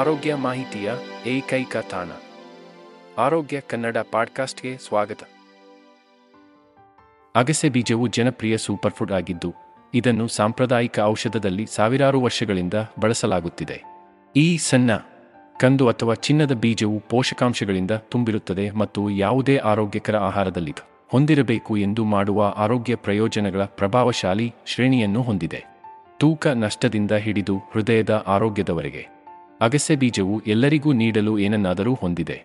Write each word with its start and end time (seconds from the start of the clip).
ಆರೋಗ್ಯ 0.00 0.34
ಮಾಹಿತಿಯ 0.34 0.92
ಏಕೈಕ 1.26 1.76
ತಾಣ. 1.76 2.08
ಆರೋಗ್ಯ 3.18 3.60
ಕನ್ನಡ 3.60 3.96
ಪಾಡ್ಕಾಸ್ಟ್ಗೆ 4.12 4.76
ಸ್ವಾಗತ. 4.76 5.18
ಅಗಸೆ 7.34 7.68
ಬೀಜವು 7.68 8.06
ಜನಪ್ರಿಯ 8.08 8.58
ಸೂಪರ್ಫುಡ್ 8.58 9.12
ಆಗಿದ್ದು, 9.12 9.54
ಇದನ್ನು 9.94 10.28
ಸಾಂಪ್ರದಾಯಿಕ 10.28 10.98
ಔಷಧದಲ್ಲಿ 10.98 11.66
ಸಾವಿರಾರು 11.66 12.22
ವರ್ಷಗಳಿಂದ 12.22 12.74
ಬಳಸಲಾಗುತ್ತಿದೆ. 13.00 13.82
ಈ 14.36 14.56
ಸಣ್ಣ, 14.56 14.90
ಕಂದು 15.60 15.88
ಅಥವಾ 15.88 16.14
ಚಿನ್ನದ 16.14 16.52
ಬೀಜವು 16.52 17.00
ಪೋಷಕಾಂಶಗಳಿಂದ 17.00 17.90
ತುಂಬಿರುತ್ತದೆ 17.90 18.70
ಮತ್ತು 18.70 19.10
ಯಾವುದೇ 19.10 19.56
ಆರೋಗ್ಯಕರ 19.56 20.16
ಆಹಾರದಲ್ಲಿ 20.16 20.74
ಹೊಂದಿರಬೇಕು 21.08 21.76
ಎಂದು 21.76 22.04
ಮಾಡುವ 22.04 22.54
ಆರೋಗ್ಯ 22.56 22.96
ಪ್ರಯೋಜನಗಳ 22.96 23.64
ಪ್ರಭಾವಶಾಲಿ 23.64 24.54
ಶ್ರೇಣಿಯನ್ನು 24.66 25.22
ಹೊಂದಿದೆ. 25.22 25.64
ತೂಕ 26.18 26.46
ನಷ್ಟದಿಂದ 26.46 27.12
ಹಿಡಿದು 27.12 27.58
ಹೃದಯದ 27.58 28.24
ಆರೋಗ್ಯದವರೆಗೆ. 28.26 29.19
ಅಗಸೆ 29.60 29.96
ಬೀಜವು 29.96 30.40
ಎಲ್ಲರಿಗೂ 30.40 30.92
ನೀಡಲು 30.92 31.38
ಏನನ್ನಾದರೂ 31.38 31.94
ಹೊಂದಿದೆ. 31.94 32.42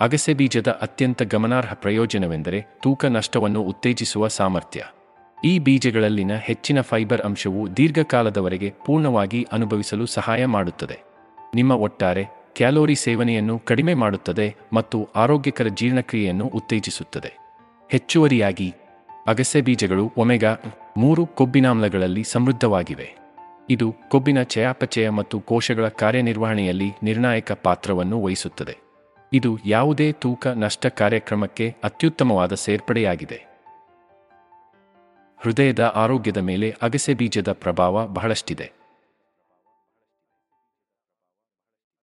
ಅಗಸೆ 0.00 0.34
ಬೀಜದ 0.34 0.68
ಅತ್ಯಂತ 0.68 1.22
ಗಮನಾರ್ಹ 1.22 1.72
ಪ್ರಯೋಜನವೆಂದರೆ 1.74 2.66
ತೂಕ 2.82 3.04
ನಷ್ಟವನ್ನು 3.04 3.62
ಉತ್ತೇಜಿಸುವ 3.62 4.28
ಸಾಮರ್ಥ್ಯ. 4.28 4.84
ಈ 5.44 5.58
ಬೀಜಗಳಲ್ಲಿನ 5.58 6.34
ಹೆಚ್ಚಿನ 6.34 6.80
ಫೈಬರ್ 6.80 7.22
ಅಂಶವು 7.22 7.76
ದೀರ್ಘಕಾಲದವರೆಗೆ 7.76 8.74
ಪೂರ್ಣವಾಗಿ 8.86 9.46
ಅನುಭವಿಸಲು 9.52 10.06
ಸಹಾಯ 10.06 10.46
ಮಾಡುತ್ತದೆ. 10.46 10.98
ನಿಮ್ಮ 11.54 11.72
ಒಟ್ಟಾರೆ 11.72 12.24
ಕ್ಯಾಲೋರಿ 12.56 12.94
ಸೇವನೆಯನ್ನು 12.94 13.58
ಕಡಿಮೆ 13.58 13.94
ಮಾಡುತ್ತದೆ 13.94 14.56
ಮತ್ತು 14.72 15.08
ಆರೋಗ್ಯಕರ 15.16 15.66
ಜೀರ್ಣಕ್ರಿಯೆಯನ್ನು 15.66 16.46
ಉತ್ತೇಜಿಸುತ್ತದೆ. 16.46 17.32
ಹೆಚ್ಚುವರಿಯಾಗಿ, 17.90 18.74
ಅಗಸೆ 19.26 19.60
ಬೀಜಗಳು 19.60 20.12
ಒಮೆಗಾ 20.16 20.56
ಮೂರು 20.96 21.26
ಕೊಬ್ಬಿನಾಮ್ಲಗಳಲ್ಲಿ 21.26 22.24
ಸಮೃದ್ಧವಾಗಿವೆ. 22.24 23.27
ಇದು 23.70 23.94
ಕೊಬ್ಬಿನ 24.08 24.42
ಚಯಾಪಚಯ 24.42 25.10
ಮತ್ತು 25.10 25.40
ಕೋಶಗಳ 25.40 25.88
ಕಾರ್ಯನಿರ್ವಹಣೆಯಲ್ಲಿ 25.88 26.92
ನಿರ್ಣಾಯಕ 27.02 27.52
ಪಾತ್ರವನ್ನು 27.52 28.22
ವಹಿಸುತ್ತದೆ. 28.22 28.76
ಇದು 29.32 29.58
ಯಾವುದೇ 29.66 30.12
ತೂಕ 30.12 30.46
ನಷ್ಟ 30.46 30.86
ಕಾರ್ಯಕ್ರಮಕ್ಕೆ 30.86 31.76
ಅತ್ಯುತ್ತಮವಾದ 31.84 32.54
ಸೇರ್ಪಡೆಯಾಗಿದೆ. 32.54 33.46
ಹೃದಯದ 35.38 35.80
ಆರೋಗ್ಯದ 35.80 36.36
ಮೇಲೆ 36.36 36.74
ಅಗಸೆ 36.82 37.14
ಬೀಜದ 37.14 37.52
ಪ್ರಭಾವ 37.52 38.06
ಬಹಳಷ್ಟಿದೆ. 38.06 38.77